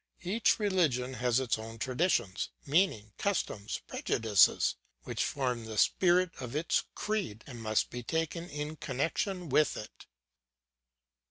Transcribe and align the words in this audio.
Each 0.23 0.57
religion 0.57 1.13
has 1.13 1.39
its 1.39 1.59
own 1.59 1.77
traditions, 1.77 2.49
meaning, 2.65 3.13
customs, 3.19 3.81
prejudices, 3.85 4.73
which 5.03 5.23
form 5.23 5.65
the 5.65 5.77
spirit 5.77 6.31
of 6.39 6.55
its 6.55 6.85
creed, 6.95 7.43
and 7.45 7.61
must 7.61 7.91
be 7.91 8.01
taken 8.01 8.49
in 8.49 8.77
connection 8.77 9.47
with 9.47 9.77
it. 9.77 10.07